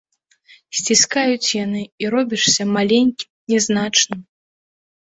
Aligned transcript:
Сціскаюць 0.79 1.53
яны, 1.65 1.81
і 2.05 2.09
робішся 2.17 2.63
маленькім, 2.75 3.29
нязначным. 3.55 4.19